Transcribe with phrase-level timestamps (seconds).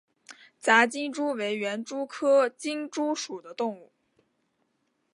[0.57, 3.91] 杂金蛛为园蛛科金蛛属的动物。